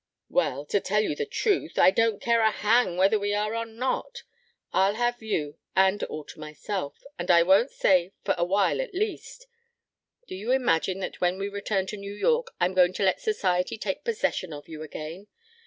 "Well, 0.29 0.65
to 0.65 0.79
tell 0.79 1.01
you 1.03 1.13
the 1.15 1.27
truth, 1.27 1.77
I 1.77 1.91
don't 1.91 2.19
care 2.19 2.41
a 2.41 2.49
hang 2.49 2.97
whether 2.97 3.19
we 3.19 3.35
are 3.35 3.55
or 3.55 3.67
not. 3.67 4.23
I'll 4.73 4.95
have 4.95 5.21
you, 5.21 5.59
and 5.75 6.01
all 6.05 6.23
to 6.23 6.39
myself. 6.39 7.03
And 7.19 7.29
I 7.29 7.43
won't 7.43 7.69
say 7.69 8.11
'for 8.23 8.33
a 8.35 8.43
while, 8.43 8.81
at 8.81 8.95
least.' 8.95 9.45
Do 10.27 10.33
you 10.33 10.53
imagine 10.53 11.01
that 11.01 11.21
when 11.21 11.37
we 11.37 11.49
return 11.49 11.85
to 11.85 11.97
New 11.97 12.15
York 12.15 12.47
I'm 12.59 12.73
going 12.73 12.93
to 12.93 13.03
let 13.03 13.21
Society 13.21 13.77
take 13.77 14.03
possession 14.03 14.51
of 14.53 14.67
you 14.67 14.81
again? 14.81 15.27